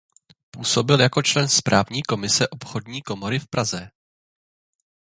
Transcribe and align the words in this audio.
Působil 0.51 0.99
jako 1.01 1.21
člen 1.21 1.49
správní 1.49 2.03
komise 2.03 2.47
Obchodní 2.47 3.01
komory 3.01 3.39
v 3.39 3.47
Praze. 3.47 3.91